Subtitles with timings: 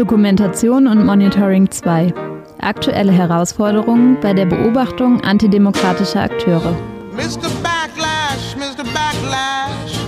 [0.00, 2.14] Dokumentation und Monitoring 2.
[2.58, 6.74] Aktuelle Herausforderungen bei der Beobachtung antidemokratischer Akteure.
[7.12, 7.50] Mr.
[7.62, 8.82] Backlash, Mr.
[8.94, 9.98] Backlash,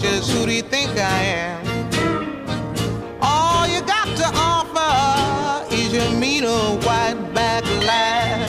[0.00, 1.60] just who do you think I am?
[3.20, 8.48] All you got to offer is your mean white backlash.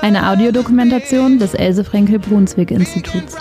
[0.00, 3.36] Eine Audiodokumentation des Else Frenkel Brunswick Instituts.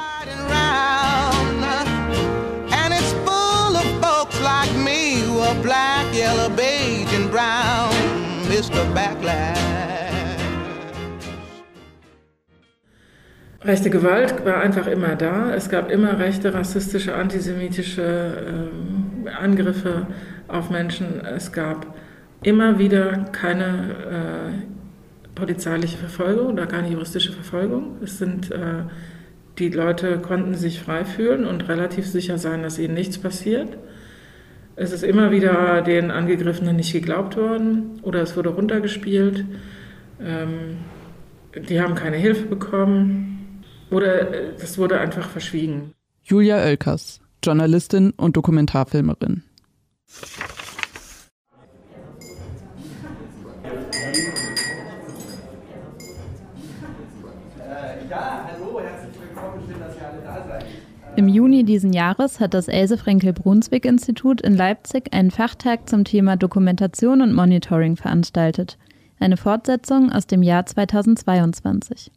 [13.63, 15.54] Rechte Gewalt war einfach immer da.
[15.54, 18.01] Es gab immer rechte, rassistische, antisemitische
[19.25, 20.07] äh, Angriffe
[20.47, 21.23] auf Menschen.
[21.23, 21.85] Es gab
[22.43, 23.65] immer wieder keine
[24.55, 27.97] äh, polizeiliche Verfolgung oder keine juristische Verfolgung.
[28.04, 28.83] Es sind, äh,
[29.60, 33.77] die Leute konnten sich frei fühlen und relativ sicher sein, dass ihnen nichts passiert.
[34.75, 39.45] Es ist immer wieder den Angegriffenen nicht geglaubt worden oder es wurde runtergespielt.
[40.19, 40.78] Ähm,
[41.55, 45.94] die haben keine Hilfe bekommen oder es wurde einfach verschwiegen.
[46.23, 49.44] Julia Oelkers, Journalistin und Dokumentarfilmerin.
[61.17, 66.05] Im Juni diesen Jahres hat das Else Frenkel Brunswick Institut in Leipzig einen Fachtag zum
[66.05, 68.77] Thema Dokumentation und Monitoring veranstaltet.
[69.19, 72.11] Eine Fortsetzung aus dem Jahr 2022.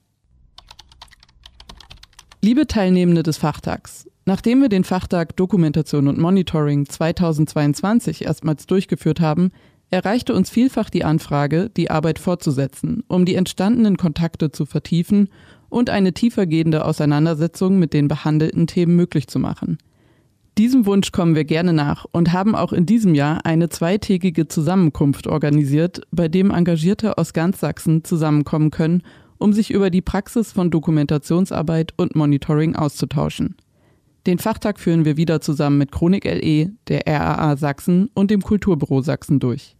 [2.41, 9.51] Liebe Teilnehmende des Fachtags, nachdem wir den Fachtag Dokumentation und Monitoring 2022 erstmals durchgeführt haben,
[9.91, 15.31] erreichte uns vielfach die Anfrage, die Arbeit fortzusetzen, um die entstandenen Kontakte zu vertiefen
[15.75, 19.79] und eine tiefergehende Auseinandersetzung mit den behandelten Themen möglich zu machen.
[20.57, 25.27] Diesem Wunsch kommen wir gerne nach und haben auch in diesem Jahr eine zweitägige Zusammenkunft
[25.27, 29.03] organisiert, bei dem Engagierte aus ganz Sachsen zusammenkommen können,
[29.39, 33.57] um sich über die Praxis von Dokumentationsarbeit und Monitoring auszutauschen.
[34.29, 39.03] Den Fachtag führen wir wieder zusammen mit Chronik LE, der RAA Sachsen und dem Kulturbüro
[39.03, 39.75] Sachsen durch.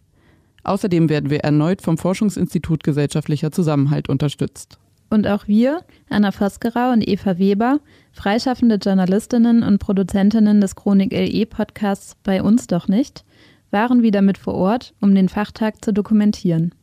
[0.65, 4.77] Außerdem werden wir erneut vom Forschungsinstitut Gesellschaftlicher Zusammenhalt unterstützt.
[5.09, 7.79] Und auch wir, Anna Vosgerau und Eva Weber,
[8.11, 13.23] freischaffende Journalistinnen und Produzentinnen des Chronik LE Podcasts Bei uns doch nicht,
[13.71, 16.73] waren wieder mit vor Ort, um den Fachtag zu dokumentieren.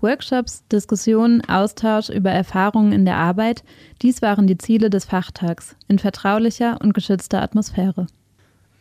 [0.00, 3.64] Workshops, Diskussionen, Austausch über Erfahrungen in der Arbeit,
[4.02, 8.06] dies waren die Ziele des Fachtags in vertraulicher und geschützter Atmosphäre.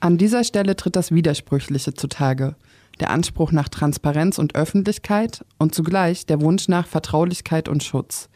[0.02, 2.56] An dieser Stelle tritt das Widersprüchliche zutage.
[3.00, 8.30] Der Anspruch nach Transparenz und Öffentlichkeit und zugleich der Wunsch nach Vertraulichkeit und Schutz.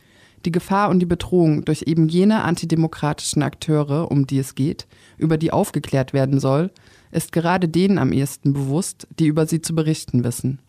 [0.47, 4.87] Die Gefahr und die Bedrohung durch eben jene antidemokratischen Akteure, um die es geht,
[5.17, 6.71] über die aufgeklärt werden soll,
[7.11, 10.59] ist gerade denen am ehesten bewusst, die über sie zu berichten wissen.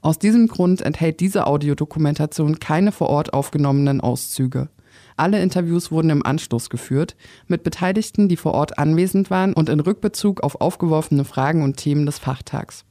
[0.00, 4.68] Aus diesem Grund enthält diese Audiodokumentation keine vor Ort aufgenommenen Auszüge.
[5.16, 7.16] Alle Interviews wurden im Anschluss geführt,
[7.48, 12.06] mit Beteiligten, die vor Ort anwesend waren und in Rückbezug auf aufgeworfene Fragen und Themen
[12.06, 12.84] des Fachtags.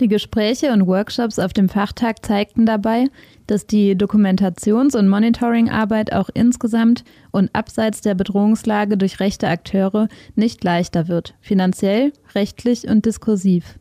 [0.00, 3.08] Die Gespräche und Workshops auf dem Fachtag zeigten dabei,
[3.46, 10.64] dass die Dokumentations- und Monitoringarbeit auch insgesamt und abseits der Bedrohungslage durch rechte Akteure nicht
[10.64, 13.78] leichter wird, finanziell, rechtlich und diskursiv.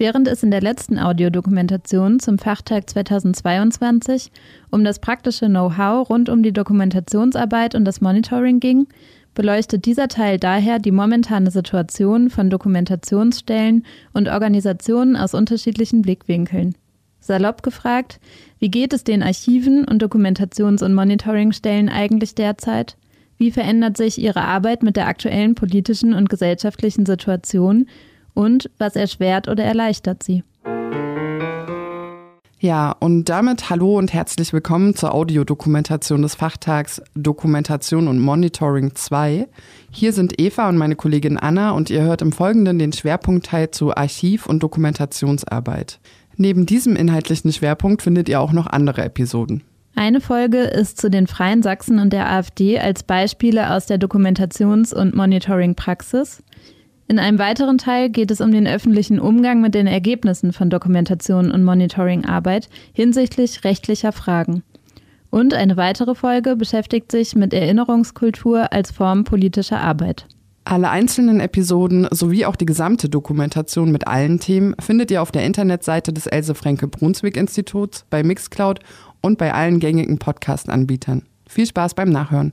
[0.00, 4.32] Während es in der letzten Audiodokumentation zum Fachtag 2022
[4.70, 8.86] um das praktische Know-how rund um die Dokumentationsarbeit und das Monitoring ging,
[9.34, 16.74] beleuchtet dieser Teil daher die momentane Situation von Dokumentationsstellen und Organisationen aus unterschiedlichen Blickwinkeln.
[17.20, 18.18] Salopp gefragt,
[18.58, 22.96] wie geht es den Archiven und Dokumentations- und Monitoringstellen eigentlich derzeit?
[23.36, 27.86] Wie verändert sich ihre Arbeit mit der aktuellen politischen und gesellschaftlichen Situation?
[28.34, 30.44] Und was erschwert oder erleichtert sie?
[32.62, 39.48] Ja, und damit hallo und herzlich willkommen zur Audiodokumentation des Fachtags Dokumentation und Monitoring 2.
[39.90, 43.96] Hier sind Eva und meine Kollegin Anna und ihr hört im Folgenden den Schwerpunktteil zu
[43.96, 46.00] Archiv- und Dokumentationsarbeit.
[46.36, 49.62] Neben diesem inhaltlichen Schwerpunkt findet ihr auch noch andere Episoden.
[49.94, 54.94] Eine Folge ist zu den Freien Sachsen und der AfD als Beispiele aus der Dokumentations-
[54.94, 56.42] und Monitoring-Praxis.
[57.10, 61.50] In einem weiteren Teil geht es um den öffentlichen Umgang mit den Ergebnissen von Dokumentation
[61.50, 64.62] und Monitoringarbeit hinsichtlich rechtlicher Fragen.
[65.28, 70.28] Und eine weitere Folge beschäftigt sich mit Erinnerungskultur als Form politischer Arbeit.
[70.62, 75.44] Alle einzelnen Episoden sowie auch die gesamte Dokumentation mit allen Themen findet ihr auf der
[75.44, 78.78] Internetseite des Else Frenke Brunswick Instituts, bei Mixcloud
[79.20, 81.26] und bei allen gängigen Podcast-Anbietern.
[81.48, 82.52] Viel Spaß beim Nachhören.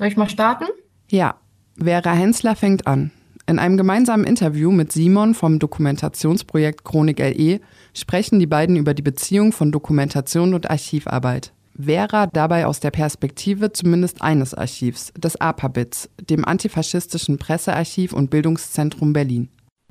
[0.00, 0.64] Soll ich mal starten?
[1.08, 1.36] Ja,
[1.78, 3.12] Vera Hensler fängt an.
[3.48, 7.60] In einem gemeinsamen Interview mit Simon vom Dokumentationsprojekt Chronik LE
[7.94, 11.52] sprechen die beiden über die Beziehung von Dokumentation und Archivarbeit.
[11.78, 19.12] Vera dabei aus der Perspektive zumindest eines Archivs, des APABITS, dem antifaschistischen Pressearchiv und Bildungszentrum
[19.12, 19.48] Berlin.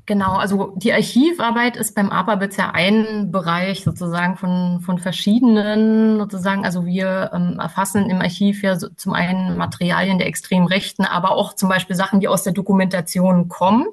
[0.08, 6.64] Genau, also die Archivarbeit ist beim APABITS ja ein Bereich sozusagen von, von verschiedenen, sozusagen,
[6.64, 11.32] also wir ähm, erfassen im Archiv ja so, zum einen Materialien der extremen Rechten, aber
[11.32, 13.88] auch zum Beispiel Sachen, die aus der Dokumentation kommen.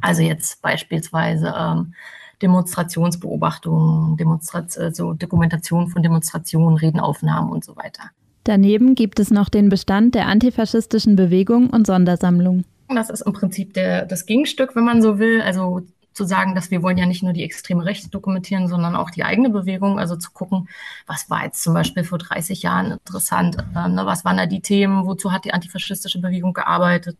[0.00, 1.94] Also jetzt beispielsweise ähm,
[2.42, 8.10] Demonstrationsbeobachtungen, Demonstrat also Dokumentation von Demonstrationen, Redenaufnahmen und so weiter.
[8.42, 12.64] Daneben gibt es noch den Bestand der antifaschistischen Bewegung und Sondersammlung.
[12.96, 15.42] Das ist im Prinzip der, das Gegenstück, wenn man so will.
[15.42, 19.10] Also zu sagen, dass wir wollen ja nicht nur die extreme Rechte dokumentieren, sondern auch
[19.10, 19.98] die eigene Bewegung.
[19.98, 20.68] Also zu gucken,
[21.06, 24.06] was war jetzt zum Beispiel vor 30 Jahren interessant, äh, ne?
[24.06, 27.16] was waren da die Themen, wozu hat die antifaschistische Bewegung gearbeitet.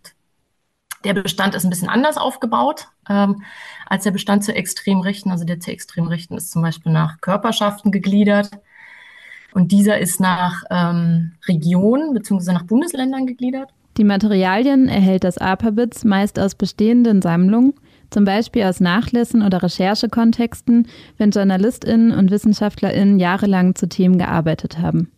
[1.04, 3.42] Der Bestand ist ein bisschen anders aufgebaut ähm,
[3.86, 5.32] als der Bestand zur Extremrechten.
[5.32, 8.50] Also der zur Extremrechten ist zum Beispiel nach Körperschaften gegliedert.
[9.52, 12.52] Und dieser ist nach ähm, Regionen bzw.
[12.52, 13.70] nach Bundesländern gegliedert.
[13.98, 17.74] Die Materialien erhält das APABITS meist aus bestehenden Sammlungen,
[18.08, 20.86] zum Beispiel aus Nachlässen oder Recherchekontexten,
[21.18, 25.10] wenn JournalistInnen und WissenschaftlerInnen jahrelang zu Themen gearbeitet haben.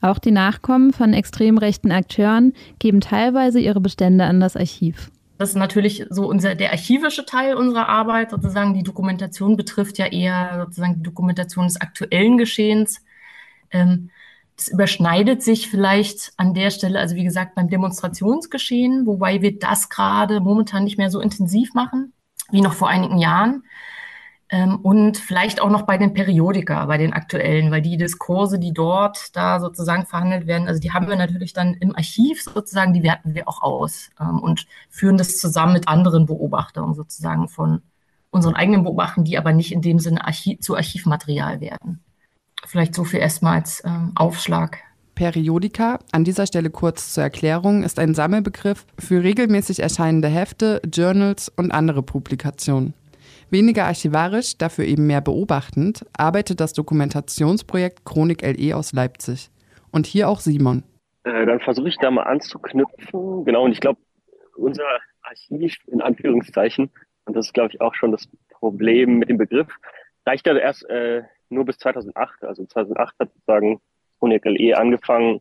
[0.00, 5.10] Auch die Nachkommen von extrem rechten Akteuren geben teilweise ihre Bestände an das Archiv.
[5.38, 8.30] Das ist natürlich so unser, der archivische Teil unserer Arbeit.
[8.30, 13.02] Sozusagen die Dokumentation betrifft ja eher sozusagen die Dokumentation des aktuellen Geschehens.
[13.70, 14.10] Ähm,
[14.56, 19.88] das überschneidet sich vielleicht an der Stelle, also wie gesagt, beim Demonstrationsgeschehen, wobei wir das
[19.88, 22.12] gerade momentan nicht mehr so intensiv machen
[22.50, 23.64] wie noch vor einigen Jahren.
[24.48, 28.72] Ähm, und vielleicht auch noch bei den Periodika, bei den aktuellen, weil die Diskurse, die
[28.72, 33.02] dort da sozusagen verhandelt werden, also die haben wir natürlich dann im Archiv sozusagen, die
[33.02, 37.82] werten wir auch aus ähm, und führen das zusammen mit anderen Beobachtungen sozusagen von
[38.30, 42.04] unseren eigenen Beobachtungen, die aber nicht in dem Sinne Archiv, zu Archivmaterial werden.
[42.66, 44.78] Vielleicht so viel erstmal als ähm, Aufschlag.
[45.14, 51.48] Periodika, an dieser Stelle kurz zur Erklärung, ist ein Sammelbegriff für regelmäßig erscheinende Hefte, Journals
[51.48, 52.92] und andere Publikationen.
[53.48, 59.50] Weniger archivarisch, dafür eben mehr beobachtend, arbeitet das Dokumentationsprojekt Chronik LE aus Leipzig.
[59.90, 60.82] Und hier auch Simon.
[61.24, 63.44] Äh, dann versuche ich da mal anzuknüpfen.
[63.44, 64.00] Genau, und ich glaube,
[64.56, 64.84] unser
[65.22, 66.90] Archiv in Anführungszeichen,
[67.24, 69.68] und das ist, glaube ich, auch schon das Problem mit dem Begriff,
[70.26, 72.44] reicht ja erst äh, nur bis 2008.
[72.44, 73.80] Also 2008 hat sozusagen
[74.18, 75.40] Chronik LE angefangen,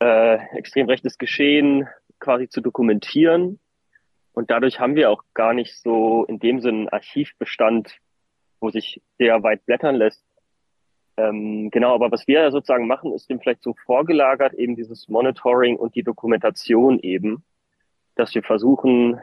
[0.00, 1.88] äh, extrem rechtes Geschehen
[2.18, 3.58] quasi zu dokumentieren
[4.38, 7.96] und dadurch haben wir auch gar nicht so in dem Sinne einen Archivbestand,
[8.60, 10.24] wo sich sehr weit blättern lässt.
[11.16, 15.74] Ähm, genau, aber was wir sozusagen machen, ist dem vielleicht so vorgelagert, eben dieses Monitoring
[15.74, 17.42] und die Dokumentation eben,
[18.14, 19.20] dass wir versuchen,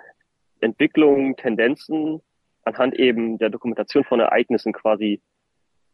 [0.59, 2.21] Entwicklungen, Tendenzen
[2.65, 5.21] anhand eben der Dokumentation von Ereignissen quasi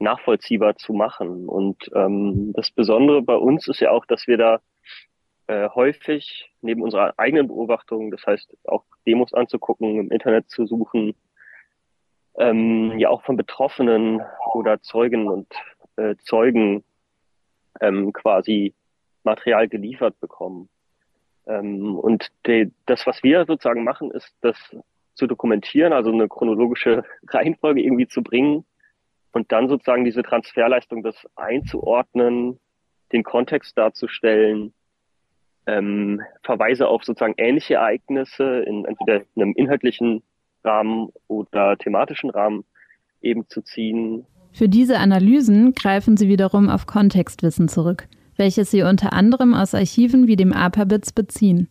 [0.02, 1.48] nachvollziehbar zu machen.
[1.48, 4.60] Und ähm, das Besondere bei uns ist ja auch, dass wir da
[5.48, 11.14] äh, häufig neben unserer eigenen Beobachtung, das heißt auch Demos anzugucken, im Internet zu suchen,
[12.38, 14.22] ähm, ja auch von Betroffenen
[14.54, 15.48] oder Zeugen und
[15.98, 16.84] äh, Zeugen
[17.80, 18.74] ähm, quasi
[19.24, 20.70] Material geliefert bekommen.
[21.46, 24.58] Ähm, und de, das, was wir sozusagen machen, ist, das
[25.16, 28.66] zu dokumentieren, also eine chronologische Reihenfolge irgendwie zu bringen
[29.32, 32.60] und dann sozusagen diese Transferleistung, das einzuordnen,
[33.12, 34.74] den Kontext darzustellen
[35.68, 40.24] ähm, Verweise auf sozusagen ähnliche Ereignisse in entweder in einem inhaltlichen
[40.64, 42.64] Rahmen oder thematischen Rahmen
[43.22, 44.26] eben zu ziehen.
[44.54, 50.28] Für diese Analysen greifen sie wiederum auf Kontextwissen zurück, welches sie unter anderem aus Archiven
[50.28, 51.70] wie dem APABITS beziehen.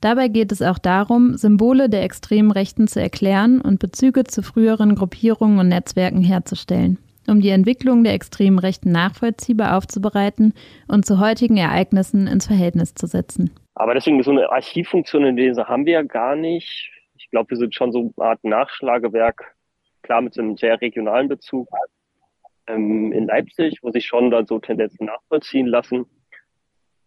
[0.00, 4.94] Dabei geht es auch darum, Symbole der extremen Rechten zu erklären und Bezüge zu früheren
[4.94, 10.54] Gruppierungen und Netzwerken herzustellen um die Entwicklung der extremen Rechten nachvollziehbar aufzubereiten
[10.88, 13.50] und zu heutigen Ereignissen ins Verhältnis zu setzen.
[13.74, 16.90] Aber deswegen so eine Archivfunktion in dieser haben wir ja gar nicht.
[17.16, 19.54] Ich glaube, wir sind schon so eine Art Nachschlagewerk,
[20.02, 21.68] klar mit einem sehr regionalen Bezug
[22.66, 26.06] ähm, in Leipzig, wo sich schon dann so Tendenzen nachvollziehen lassen.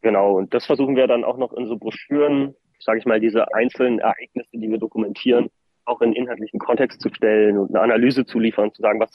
[0.01, 3.54] Genau, und das versuchen wir dann auch noch in so Broschüren, sage ich mal, diese
[3.54, 5.50] einzelnen Ereignisse, die wir dokumentieren,
[5.86, 9.12] auch in inhaltlichen Kontext zu stellen und eine Analyse zu liefern, zu sagen, was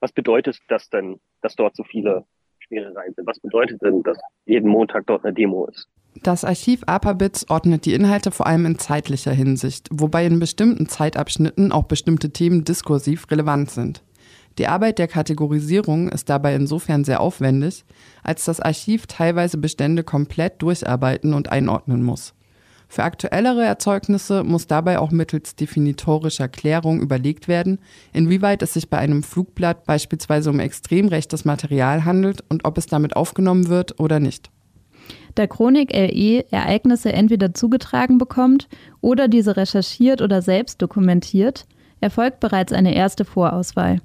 [0.00, 2.24] was bedeutet das denn, dass dort so viele
[2.60, 3.26] Schmierereien sind?
[3.26, 5.88] Was bedeutet denn, dass jeden Montag dort eine Demo ist?
[6.22, 11.70] Das Archiv APABITS ordnet die Inhalte vor allem in zeitlicher Hinsicht, wobei in bestimmten Zeitabschnitten
[11.70, 14.02] auch bestimmte Themen diskursiv relevant sind.
[14.58, 17.84] Die Arbeit der Kategorisierung ist dabei insofern sehr aufwendig,
[18.24, 22.34] als das Archiv teilweise Bestände komplett durcharbeiten und einordnen muss.
[22.90, 27.80] Für aktuellere Erzeugnisse muss dabei auch mittels definitorischer Klärung überlegt werden,
[28.14, 32.86] inwieweit es sich bei einem Flugblatt beispielsweise um extrem rechtes Material handelt und ob es
[32.86, 34.50] damit aufgenommen wird oder nicht.
[35.34, 38.68] Da Chronik LE Ereignisse entweder zugetragen bekommt
[39.02, 41.66] oder diese recherchiert oder selbst dokumentiert,
[42.00, 44.00] erfolgt bereits eine erste Vorauswahl.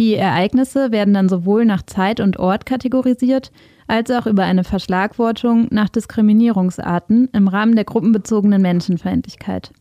[0.00, 3.52] Die Ereignisse werden dann sowohl nach Zeit und Ort kategorisiert,
[3.86, 9.72] als auch über eine Verschlagwortung nach Diskriminierungsarten im Rahmen der gruppenbezogenen Menschenfeindlichkeit.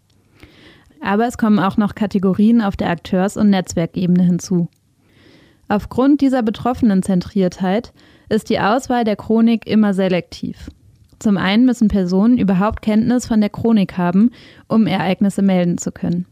[0.99, 4.67] Aber es kommen auch noch Kategorien auf der Akteurs- und Netzwerkebene hinzu.
[5.69, 7.93] Aufgrund dieser betroffenen Zentriertheit
[8.27, 10.69] ist die Auswahl der Chronik immer selektiv.
[11.19, 14.31] Zum einen müssen Personen überhaupt Kenntnis von der Chronik haben,
[14.67, 16.25] um Ereignisse melden zu können.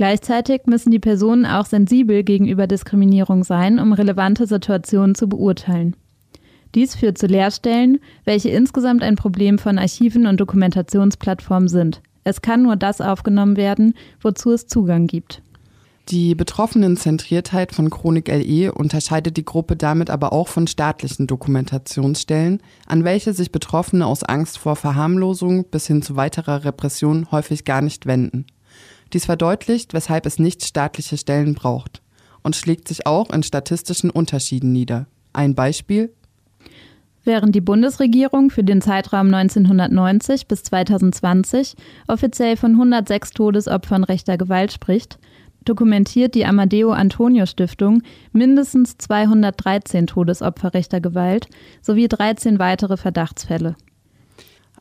[0.00, 5.94] Gleichzeitig müssen die Personen auch sensibel gegenüber Diskriminierung sein, um relevante Situationen zu beurteilen.
[6.74, 12.00] Dies führt zu Leerstellen, welche insgesamt ein Problem von Archiven und Dokumentationsplattformen sind.
[12.24, 13.92] Es kann nur das aufgenommen werden,
[14.22, 15.42] wozu es Zugang gibt.
[16.08, 23.04] Die Betroffenenzentriertheit von Chronik LE unterscheidet die Gruppe damit aber auch von staatlichen Dokumentationsstellen, an
[23.04, 28.06] welche sich Betroffene aus Angst vor Verharmlosung bis hin zu weiterer Repression häufig gar nicht
[28.06, 28.46] wenden.
[29.12, 32.02] Dies verdeutlicht, weshalb es nicht staatliche Stellen braucht
[32.42, 35.06] und schlägt sich auch in statistischen Unterschieden nieder.
[35.32, 36.12] Ein Beispiel
[37.22, 41.74] Während die Bundesregierung für den Zeitraum 1990 bis 2020
[42.08, 45.18] offiziell von 106 Todesopfern rechter Gewalt spricht,
[45.64, 48.02] dokumentiert die Amadeo Antonio Stiftung
[48.32, 51.48] mindestens 213 Todesopfer rechter Gewalt
[51.82, 53.76] sowie 13 weitere Verdachtsfälle.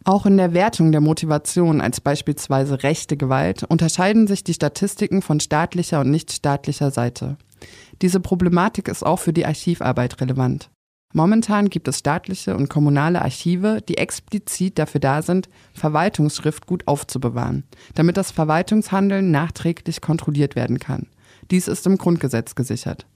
[0.06, 5.39] Auch in der Wertung der Motivation als beispielsweise rechte Gewalt unterscheiden sich die Statistiken von
[5.39, 7.38] staatlicher und nichtstaatlicher Seite.
[8.01, 10.70] Diese Problematik ist auch für die Archivarbeit relevant.
[11.13, 17.63] Momentan gibt es staatliche und kommunale Archive, die explizit dafür da sind, Verwaltungsschrift gut aufzubewahren,
[17.96, 21.08] damit das Verwaltungshandeln nachträglich kontrolliert werden kann.
[21.50, 23.08] Dies ist im Grundgesetz gesichert.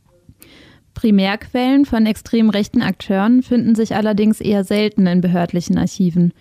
[0.96, 6.34] Primärquellen von extrem rechten Akteuren finden sich allerdings eher selten in behördlichen Archiven.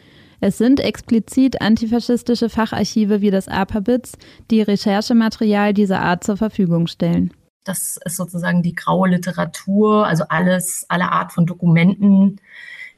[0.44, 4.14] Es sind explizit antifaschistische Facharchive wie das APABITS,
[4.50, 7.32] die Recherchematerial dieser Art zur Verfügung stellen.
[7.62, 12.40] Das ist sozusagen die graue Literatur, also alles, alle Art von Dokumenten,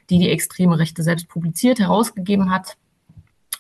[0.09, 2.79] die die extreme Rechte selbst publiziert, herausgegeben hat.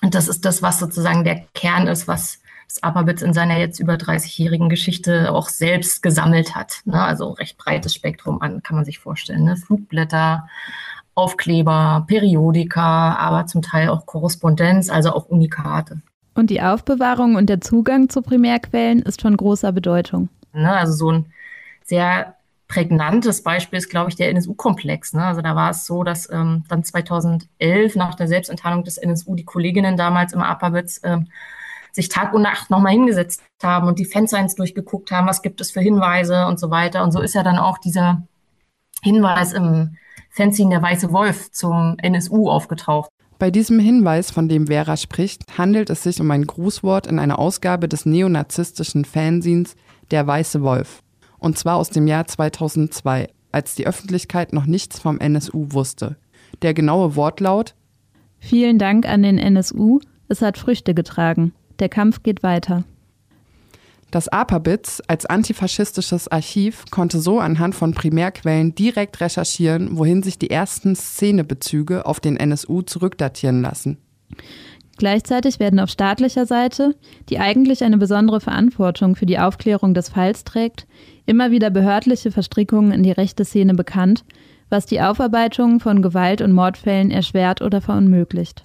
[0.01, 3.81] Und das ist das, was sozusagen der Kern ist, was das Apabitz in seiner jetzt
[3.81, 6.81] über 30-jährigen Geschichte auch selbst gesammelt hat.
[6.87, 7.03] Ne?
[7.03, 9.45] Also recht breites Spektrum an, kann man sich vorstellen.
[9.45, 9.59] Ne?
[9.59, 10.49] Flugblätter,
[11.15, 16.01] Aufkleber, Periodika, aber zum Teil auch Korrespondenz, also auch Unikate.
[16.35, 20.29] Und die Aufbewahrung und der Zugang zu Primärquellen ist von großer Bedeutung.
[20.53, 20.73] Ne?
[20.73, 21.27] Also so ein
[21.85, 22.35] sehr
[22.67, 25.13] prägnantes Beispiel ist, glaube ich, der NSU-Komplex.
[25.13, 25.25] Ne?
[25.25, 29.45] Also da war es so, dass ähm, dann 2011 nach der Selbstenttarnung des NSU die
[29.45, 31.29] Kolleginnen damals im APAWITZ ähm,
[31.93, 35.71] sich Tag und Nacht nochmal hingesetzt haben und die Fansigns durchgeguckt haben, was gibt es
[35.71, 37.05] für Hinweise und so weiter.
[37.05, 38.23] Und so ist ja dann auch dieser
[39.03, 39.97] Hinweis im
[40.37, 43.09] Fanzine Der Weiße Wolf zum NSU aufgetaucht.
[43.39, 47.39] Bei diesem Hinweis, von dem Vera spricht, handelt es sich um ein Grußwort in einer
[47.39, 49.77] Ausgabe des neonazistischen Fanzines
[50.11, 51.03] Der Weiße Wolf.
[51.39, 56.17] Und zwar aus dem Jahr 2002, als die Öffentlichkeit noch nichts vom NSU wusste.
[56.63, 57.77] Der genaue Wortlaut
[58.41, 61.53] Vielen Dank an den NSU, es hat Früchte getragen.
[61.79, 62.83] Der Kampf geht weiter.
[64.15, 70.51] Das APABITS als antifaschistisches Archiv konnte so anhand von Primärquellen direkt recherchieren, wohin sich die
[70.51, 73.99] ersten Szenebezüge auf den NSU zurückdatieren lassen.
[74.99, 76.95] Gleichzeitig werden auf staatlicher Seite,
[77.29, 80.87] die eigentlich eine besondere Verantwortung für die Aufklärung des Falls trägt,
[81.27, 84.25] immer wieder behördliche Verstrickungen in die rechte Szene bekannt,
[84.69, 88.65] was die Aufarbeitung von Gewalt- und Mordfällen erschwert oder verunmöglicht.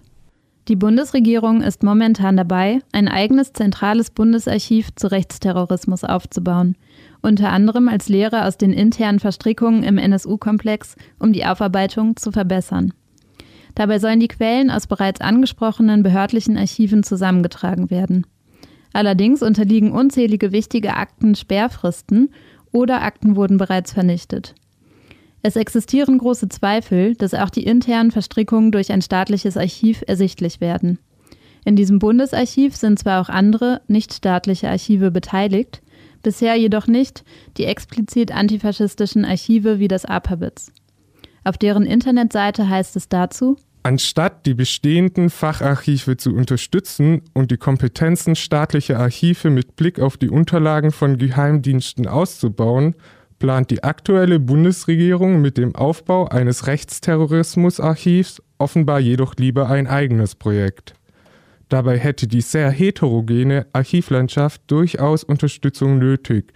[0.70, 6.76] Die Bundesregierung ist momentan dabei, ein eigenes zentrales Bundesarchiv zu Rechtsterrorismus aufzubauen,
[7.24, 12.94] unter anderem als Lehre aus den internen Verstrickungen im NSU-Komplex, um die Aufarbeitung zu verbessern.
[13.74, 18.28] Dabei sollen die Quellen aus bereits angesprochenen behördlichen Archiven zusammengetragen werden.
[18.94, 22.30] Allerdings unterliegen unzählige wichtige Akten Sperrfristen
[22.72, 24.54] oder Akten wurden bereits vernichtet.
[25.42, 31.00] Es existieren große Zweifel, dass auch die internen Verstrickungen durch ein staatliches Archiv ersichtlich werden.
[31.66, 35.82] In diesem Bundesarchiv sind zwar auch andere, nichtstaatliche Archive beteiligt,
[36.24, 37.24] bisher jedoch nicht
[37.58, 40.72] die explizit antifaschistischen Archive wie das APABITS.
[41.44, 48.36] Auf deren Internetseite heißt es dazu, Anstatt die bestehenden Facharchive zu unterstützen und die Kompetenzen
[48.36, 52.96] staatlicher Archive mit Blick auf die Unterlagen von Geheimdiensten auszubauen,
[53.40, 60.94] plant die aktuelle Bundesregierung mit dem Aufbau eines Rechtsterrorismusarchivs offenbar jedoch lieber ein eigenes Projekt.
[61.70, 66.54] Dabei hätte die sehr heterogene Archivlandschaft durchaus Unterstützung nötig,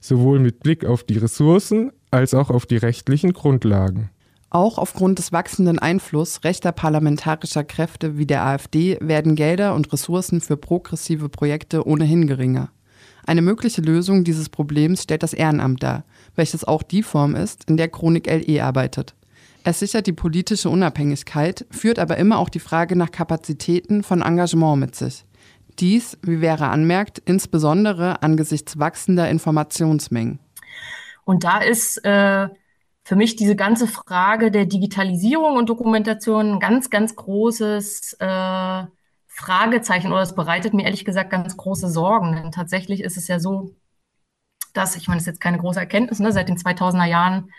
[0.00, 4.10] sowohl mit Blick auf die Ressourcen als auch auf die rechtlichen Grundlagen.
[4.50, 10.40] Auch aufgrund des wachsenden Einflusses rechter parlamentarischer Kräfte wie der AfD werden Gelder und Ressourcen
[10.40, 12.70] für progressive Projekte ohnehin geringer.
[13.26, 16.04] Eine mögliche Lösung dieses Problems stellt das Ehrenamt dar,
[16.36, 19.14] welches auch die Form ist, in der Chronik LE arbeitet.
[19.66, 24.78] Es sichert die politische Unabhängigkeit, führt aber immer auch die Frage nach Kapazitäten von Engagement
[24.78, 25.24] mit sich.
[25.78, 30.38] Dies, wie Vera anmerkt, insbesondere angesichts wachsender Informationsmengen.
[31.24, 32.48] Und da ist äh,
[33.04, 38.84] für mich diese ganze Frage der Digitalisierung und Dokumentation ein ganz, ganz großes äh,
[39.26, 42.36] Fragezeichen oder es bereitet mir ehrlich gesagt ganz große Sorgen.
[42.36, 43.74] Denn tatsächlich ist es ja so,
[44.74, 47.50] dass, ich meine, das ist jetzt keine große Erkenntnis, ne, seit den 2000er Jahren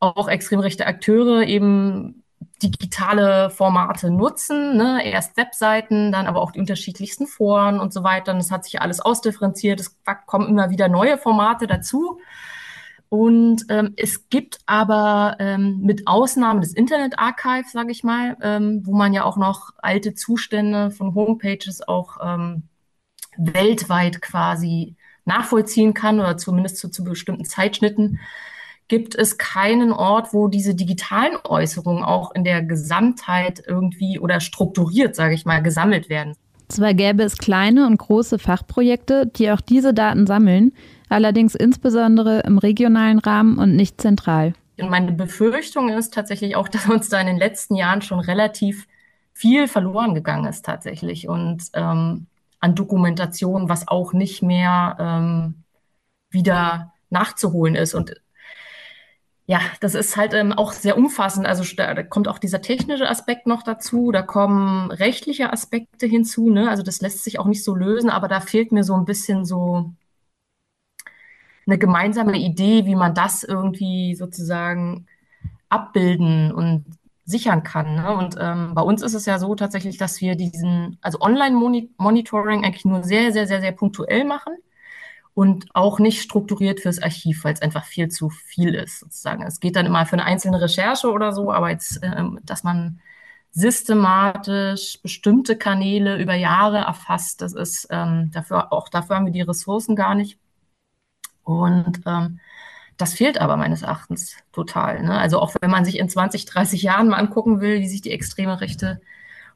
[0.00, 2.24] auch extrem rechte Akteure eben
[2.62, 5.04] digitale Formate nutzen, ne?
[5.04, 8.32] erst Webseiten, dann aber auch die unterschiedlichsten Foren und so weiter.
[8.32, 9.80] Und es hat sich alles ausdifferenziert.
[9.80, 12.20] Es kommen immer wieder neue Formate dazu.
[13.08, 18.82] Und ähm, es gibt aber ähm, mit Ausnahme des Internet Archive, sage ich mal, ähm,
[18.84, 22.64] wo man ja auch noch alte Zustände von Homepages auch ähm,
[23.36, 28.20] weltweit quasi nachvollziehen kann oder zumindest zu, zu bestimmten Zeitschnitten,
[28.88, 35.16] gibt es keinen Ort, wo diese digitalen Äußerungen auch in der Gesamtheit irgendwie oder strukturiert,
[35.16, 36.34] sage ich mal, gesammelt werden.
[36.68, 40.72] Zwar gäbe es kleine und große Fachprojekte, die auch diese Daten sammeln,
[41.08, 44.54] allerdings insbesondere im regionalen Rahmen und nicht zentral.
[44.80, 48.86] Und meine Befürchtung ist tatsächlich auch, dass uns da in den letzten Jahren schon relativ
[49.32, 52.26] viel verloren gegangen ist tatsächlich und ähm,
[52.64, 55.64] an Dokumentation, was auch nicht mehr ähm,
[56.30, 57.92] wieder nachzuholen ist.
[57.92, 58.14] Und
[59.44, 61.46] ja, das ist halt ähm, auch sehr umfassend.
[61.46, 66.48] Also da, kommt auch dieser technische Aspekt noch dazu, da kommen rechtliche Aspekte hinzu.
[66.48, 66.70] Ne?
[66.70, 69.44] Also das lässt sich auch nicht so lösen, aber da fehlt mir so ein bisschen
[69.44, 69.92] so
[71.66, 75.06] eine gemeinsame Idee, wie man das irgendwie sozusagen
[75.68, 76.86] abbilden und
[77.24, 77.96] sichern kann.
[77.96, 78.16] Ne?
[78.16, 82.84] Und ähm, bei uns ist es ja so tatsächlich, dass wir diesen, also Online-Monitoring eigentlich
[82.84, 84.54] nur sehr, sehr, sehr, sehr punktuell machen
[85.34, 89.42] und auch nicht strukturiert fürs Archiv, weil es einfach viel zu viel ist, sozusagen.
[89.42, 93.00] Es geht dann immer für eine einzelne Recherche oder so, aber jetzt, ähm, dass man
[93.52, 99.42] systematisch bestimmte Kanäle über Jahre erfasst, das ist ähm, dafür, auch dafür haben wir die
[99.42, 100.38] Ressourcen gar nicht.
[101.44, 102.40] Und ähm,
[102.96, 105.02] das fehlt aber meines Erachtens total.
[105.02, 105.18] Ne?
[105.18, 108.12] Also auch wenn man sich in 20, 30 Jahren mal angucken will, wie sich die
[108.12, 109.00] extreme Rechte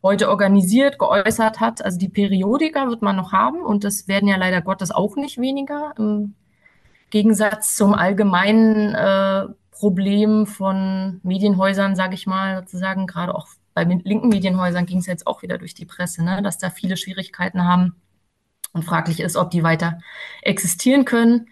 [0.03, 1.85] heute organisiert, geäußert hat.
[1.85, 5.38] Also die Periodika wird man noch haben und das werden ja leider Gottes auch nicht
[5.38, 5.92] weniger.
[5.98, 6.35] Im
[7.11, 14.29] Gegensatz zum allgemeinen äh, Problem von Medienhäusern, sage ich mal, sozusagen, gerade auch bei linken
[14.29, 16.42] Medienhäusern ging es jetzt auch wieder durch die Presse, ne?
[16.42, 17.94] dass da viele Schwierigkeiten haben
[18.72, 20.01] und fraglich ist, ob die weiter
[20.42, 21.48] existieren können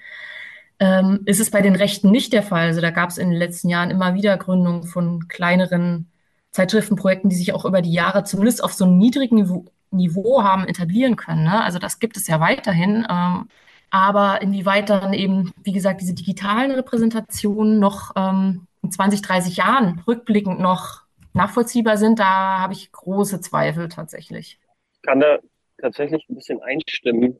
[0.78, 2.66] ähm, ist es bei den Rechten nicht der Fall.
[2.66, 6.10] Also da gab es in den letzten Jahren immer wieder Gründungen von kleineren
[6.50, 10.66] Zeitschriftenprojekten, die sich auch über die Jahre zumindest auf so einem niedrigen Niveau, Niveau haben
[10.66, 11.44] etablieren können.
[11.44, 11.62] Ne?
[11.62, 13.06] Also das gibt es ja weiterhin.
[13.08, 13.48] Ähm,
[13.90, 20.02] aber inwieweit dann eben, wie gesagt, diese digitalen Repräsentationen noch ähm, in 20, 30 Jahren
[20.06, 24.58] rückblickend noch nachvollziehbar sind, da habe ich große Zweifel tatsächlich.
[24.94, 25.38] Ich kann da
[25.78, 27.38] tatsächlich ein bisschen einstimmen,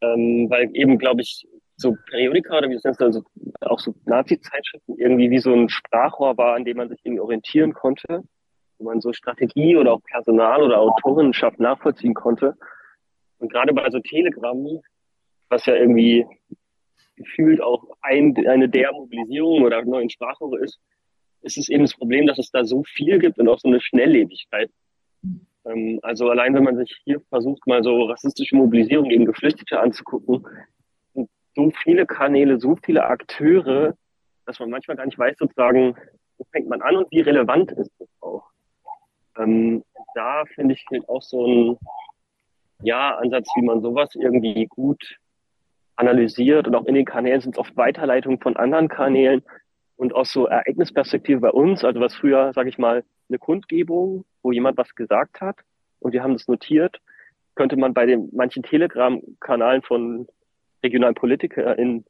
[0.00, 3.22] ähm, weil eben, glaube ich, so Periodika oder wie das heißt, also
[3.60, 7.72] auch so Nazi-Zeitschriften irgendwie wie so ein Sprachrohr war, an dem man sich irgendwie orientieren
[7.72, 8.22] konnte,
[8.78, 12.56] wo man so Strategie oder auch Personal oder Autorenschaft nachvollziehen konnte.
[13.38, 14.80] Und gerade bei so Telegram,
[15.48, 16.26] was ja irgendwie
[17.16, 20.78] gefühlt auch ein, eine der Mobilisierung oder neuen Sprachrohre ist,
[21.42, 23.80] ist es eben das Problem, dass es da so viel gibt und auch so eine
[23.80, 24.70] Schnelllebigkeit.
[25.66, 30.46] Ähm, also allein wenn man sich hier versucht, mal so rassistische Mobilisierung gegen Geflüchtete anzugucken,
[31.54, 33.94] so viele Kanäle, so viele Akteure,
[34.46, 35.96] dass man manchmal gar nicht weiß, sozusagen,
[36.38, 38.44] wo fängt man an und wie relevant ist das auch.
[39.38, 41.78] Ähm, da finde ich auch so ein
[42.82, 45.16] ja, Ansatz, wie man sowas irgendwie gut
[45.96, 49.42] analysiert und auch in den Kanälen sind es oft Weiterleitungen von anderen Kanälen
[49.96, 54.52] und auch so Ereignisperspektive bei uns, also was früher, sage ich mal, eine Kundgebung, wo
[54.52, 55.56] jemand was gesagt hat
[56.00, 57.00] und wir haben das notiert,
[57.54, 60.26] könnte man bei den manchen Telegram-Kanalen von
[60.84, 62.04] regionalen PolitikerInnen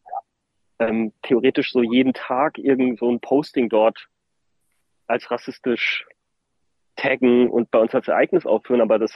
[0.78, 4.08] ähm, theoretisch so jeden Tag irgend so ein Posting dort
[5.06, 6.06] als rassistisch
[6.96, 9.12] taggen und bei uns als Ereignis aufführen, aber das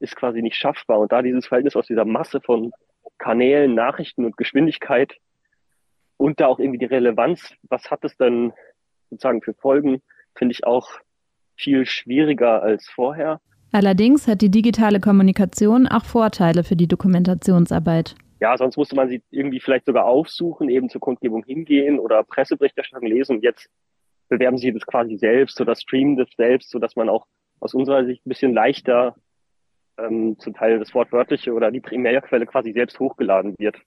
[0.00, 0.98] ist quasi nicht schaffbar.
[0.98, 2.72] Und da dieses Verhältnis aus dieser Masse von
[3.18, 5.14] Kanälen, Nachrichten und Geschwindigkeit
[6.16, 8.52] und da auch irgendwie die Relevanz, was hat es denn
[9.10, 10.02] sozusagen für Folgen,
[10.34, 10.90] finde ich auch
[11.56, 13.40] viel schwieriger als vorher.
[13.72, 18.14] Allerdings hat die digitale Kommunikation auch Vorteile für die Dokumentationsarbeit.
[18.44, 23.08] Ja, sonst musste man sie irgendwie vielleicht sogar aufsuchen, eben zur Kundgebung hingehen oder Presseberichterstattung
[23.08, 23.36] lesen.
[23.36, 23.70] Und jetzt
[24.28, 27.26] bewerben sie das quasi selbst oder streamen das selbst, sodass man auch
[27.60, 29.16] aus unserer Sicht ein bisschen leichter
[29.96, 33.78] ähm, zum Teil das Wortwörtliche oder die Primärquelle quasi selbst hochgeladen wird.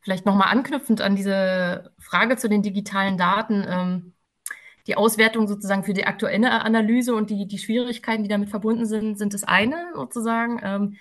[0.00, 3.66] Vielleicht nochmal anknüpfend an diese Frage zu den digitalen Daten.
[3.68, 4.14] Ähm,
[4.86, 9.18] die Auswertung sozusagen für die aktuelle Analyse und die, die Schwierigkeiten, die damit verbunden sind,
[9.18, 10.58] sind das eine sozusagen.
[10.64, 10.96] Ähm,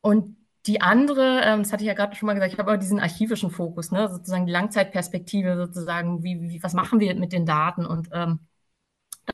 [0.00, 2.78] und die andere, ähm, das hatte ich ja gerade schon mal gesagt, ich habe aber
[2.78, 7.46] diesen archivischen Fokus, ne, sozusagen die Langzeitperspektive, sozusagen, wie, wie, was machen wir mit den
[7.46, 7.84] Daten?
[7.86, 8.40] Und ähm,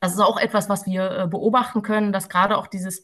[0.00, 3.02] das ist auch etwas, was wir äh, beobachten können, dass gerade auch dieses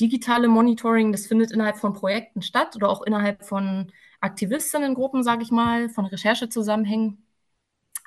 [0.00, 5.50] digitale Monitoring, das findet innerhalb von Projekten statt oder auch innerhalb von Aktivistinnengruppen, sage ich
[5.50, 7.26] mal, von Recherchezusammenhängen.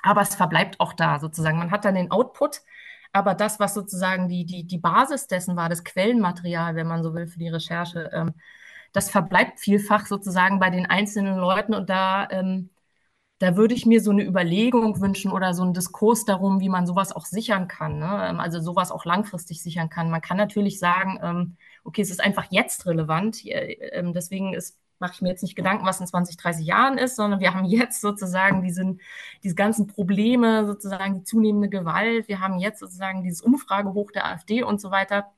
[0.02, 1.58] Aber es verbleibt auch da sozusagen.
[1.58, 2.62] Man hat dann den Output,
[3.12, 7.14] aber das, was sozusagen die, die, die Basis dessen war, das Quellenmaterial, wenn man so
[7.14, 8.34] will, für die Recherche, ähm,
[8.92, 12.70] das verbleibt vielfach sozusagen bei den einzelnen Leuten und da, ähm,
[13.38, 16.86] da würde ich mir so eine Überlegung wünschen oder so einen Diskurs darum, wie man
[16.86, 18.28] sowas auch sichern kann, ne?
[18.30, 20.10] Ähm, also sowas auch langfristig sichern kann.
[20.10, 25.12] Man kann natürlich sagen, ähm, okay, es ist einfach jetzt relevant, ähm, deswegen ist mache
[25.14, 28.00] ich mir jetzt nicht Gedanken, was in 20, 30 Jahren ist, sondern wir haben jetzt
[28.00, 29.00] sozusagen diesen,
[29.42, 32.28] diese ganzen Probleme, sozusagen die zunehmende Gewalt.
[32.28, 35.32] Wir haben jetzt sozusagen dieses Umfragehoch der AfD und so weiter.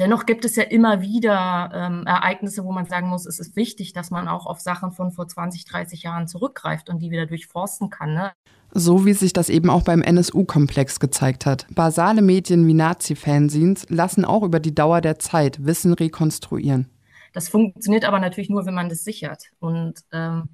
[0.00, 3.92] Dennoch gibt es ja immer wieder ähm, Ereignisse, wo man sagen muss, es ist wichtig,
[3.92, 7.90] dass man auch auf Sachen von vor 20, 30 Jahren zurückgreift und die wieder durchforsten
[7.90, 8.14] kann.
[8.14, 8.32] Ne?
[8.72, 11.66] So wie sich das eben auch beim NSU-Komplex gezeigt hat.
[11.74, 16.88] Basale Medien wie Nazi-Fanzines lassen auch über die Dauer der Zeit Wissen rekonstruieren.
[17.34, 19.50] Das funktioniert aber natürlich nur, wenn man das sichert.
[19.58, 20.48] Und ähm,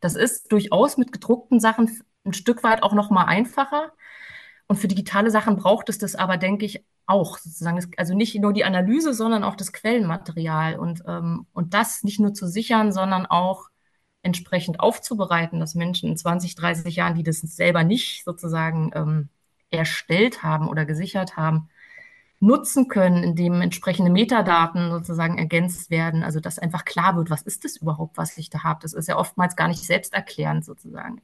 [0.00, 1.90] das ist durchaus mit gedruckten Sachen
[2.26, 3.92] ein Stück weit auch noch mal einfacher.
[4.70, 7.84] Und für digitale Sachen braucht es das aber, denke ich, auch sozusagen.
[7.96, 10.78] Also nicht nur die Analyse, sondern auch das Quellenmaterial.
[10.78, 13.68] Und, ähm, und das nicht nur zu sichern, sondern auch
[14.22, 19.28] entsprechend aufzubereiten, dass Menschen in 20, 30 Jahren, die das selber nicht sozusagen ähm,
[19.70, 21.68] erstellt haben oder gesichert haben,
[22.38, 26.22] nutzen können, indem entsprechende Metadaten sozusagen ergänzt werden.
[26.22, 28.78] Also dass einfach klar wird, was ist das überhaupt, was ich da habe.
[28.82, 31.20] Das ist ja oftmals gar nicht selbsterklärend sozusagen.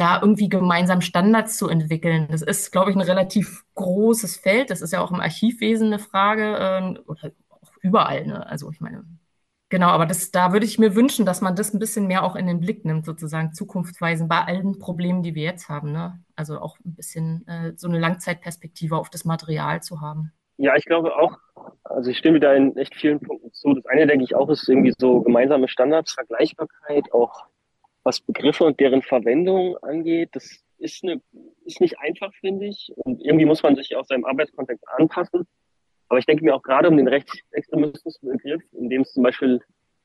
[0.00, 4.70] Da irgendwie gemeinsam Standards zu entwickeln, das ist, glaube ich, ein relativ großes Feld.
[4.70, 8.26] Das ist ja auch im Archivwesen eine Frage äh, oder auch überall.
[8.26, 8.46] Ne?
[8.46, 9.04] Also ich meine,
[9.70, 12.34] Genau, aber das, da würde ich mir wünschen, dass man das ein bisschen mehr auch
[12.34, 15.92] in den Blick nimmt, sozusagen zukunftsweisend bei allen Problemen, die wir jetzt haben.
[15.92, 16.18] Ne?
[16.34, 20.32] Also auch ein bisschen äh, so eine Langzeitperspektive auf das Material zu haben.
[20.56, 21.38] Ja, ich glaube auch,
[21.84, 23.72] also ich stimme da in echt vielen Punkten zu.
[23.74, 27.44] Das eine, denke ich auch, ist irgendwie so gemeinsame Standards, Vergleichbarkeit, auch
[28.02, 30.30] was Begriffe und deren Verwendung angeht.
[30.32, 31.20] Das ist, eine,
[31.64, 32.92] ist nicht einfach, finde ich.
[32.96, 35.46] Und irgendwie muss man sich auch seinem Arbeitskontext anpassen.
[36.08, 39.60] Aber ich denke mir auch gerade um den Rechtsextremismusbegriff, in dem es zum Beispiel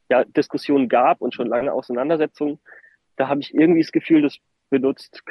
[0.10, 2.60] ja, Diskussionen gab und schon lange Auseinandersetzungen,
[3.16, 4.38] da habe ich irgendwie das Gefühl, das
[4.70, 5.24] benutzt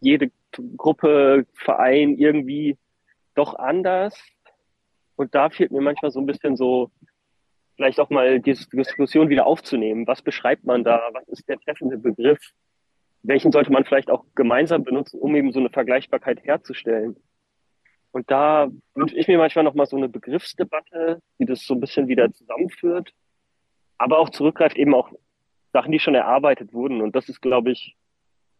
[0.00, 0.30] jede
[0.76, 2.78] Gruppe, Verein irgendwie
[3.34, 4.16] doch anders.
[5.16, 6.90] Und da fehlt mir manchmal so ein bisschen so,
[7.76, 10.06] vielleicht auch mal die Diskussion wieder aufzunehmen.
[10.06, 11.08] Was beschreibt man da?
[11.12, 12.40] Was ist der treffende Begriff?
[13.22, 17.16] Welchen sollte man vielleicht auch gemeinsam benutzen, um eben so eine Vergleichbarkeit herzustellen?
[18.12, 22.06] Und da wünsche ich mir manchmal nochmal so eine Begriffsdebatte, die das so ein bisschen
[22.06, 23.12] wieder zusammenführt,
[23.98, 25.10] aber auch zurückgreift eben auch
[25.72, 27.00] Sachen, die schon erarbeitet wurden.
[27.00, 27.96] Und das ist, glaube ich,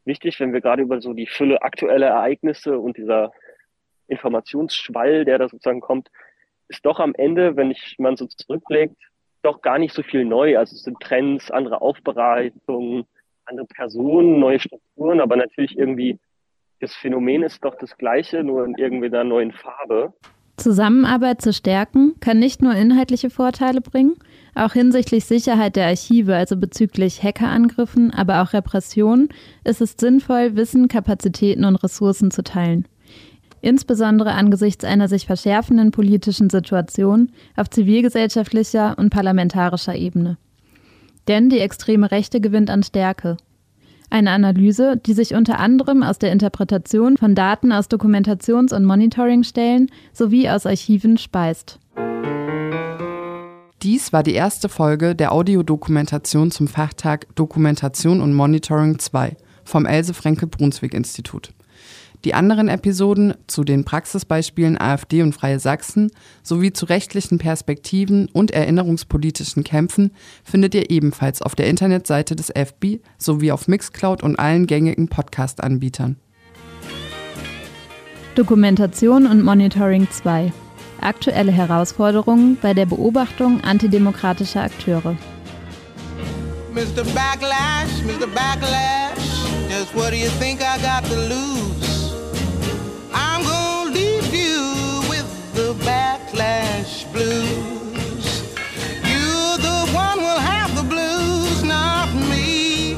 [0.05, 3.33] wichtig, wenn wir gerade über so die Fülle aktueller Ereignisse und dieser
[4.09, 6.11] Informationsschwall, der da sozusagen kommt,
[6.69, 8.97] ist doch am Ende, wenn ich man so zurückblickt,
[9.43, 10.59] doch gar nicht so viel neu.
[10.59, 13.05] Also es sind Trends, andere Aufbereitungen,
[13.45, 16.19] andere Personen, neue Strukturen, aber natürlich irgendwie
[16.81, 20.13] das Phänomen ist doch das gleiche, nur in irgendwie einer neuen Farbe.
[20.57, 24.15] Zusammenarbeit zu stärken kann nicht nur inhaltliche Vorteile bringen,
[24.55, 29.31] auch hinsichtlich Sicherheit der Archive, also bezüglich Hackerangriffen, aber auch Repression,
[29.65, 32.87] ist es sinnvoll, Wissen, Kapazitäten und Ressourcen zu teilen.
[33.65, 40.37] Insbesondere angesichts einer sich verschärfenden politischen Situation auf zivilgesellschaftlicher und parlamentarischer Ebene.
[41.29, 43.39] Denn die extreme Rechte gewinnt an Stärke.
[44.11, 49.91] Eine Analyse, die sich unter anderem aus der Interpretation von Daten aus Dokumentations- und Monitoringstellen
[50.13, 51.79] sowie aus Archiven speist.
[53.83, 60.13] Dies war die erste Folge der Audiodokumentation zum Fachtag Dokumentation und Monitoring 2 vom Else
[60.13, 61.55] Frenkel Brunswick Institut.
[62.25, 66.11] Die anderen Episoden zu den Praxisbeispielen AfD und Freie Sachsen
[66.43, 70.11] sowie zu rechtlichen Perspektiven und erinnerungspolitischen Kämpfen
[70.43, 76.17] findet ihr ebenfalls auf der Internetseite des FB sowie auf Mixcloud und allen gängigen Podcast-Anbietern.
[78.35, 80.51] Dokumentation und Monitoring 2
[81.03, 85.15] aktuelle Herausforderungen bei der Beobachtung antidemokratischer Akteure.
[86.73, 87.05] Mr.
[87.15, 88.27] Backlash, Mr.
[88.29, 91.84] Backlash, just what do you think I got to lose?
[93.15, 98.43] I'm gonna leave you with the backlash blues.
[99.05, 102.97] You the one will have the blues, not me.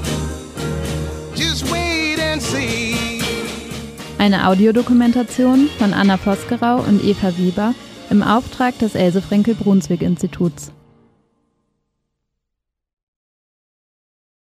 [1.34, 3.20] Just wait and see.
[4.18, 7.74] Eine Audiodokumentation von Anna Vosgerau und Eva Weber
[8.10, 10.72] im Auftrag des Else Frenkel Brunswick Instituts.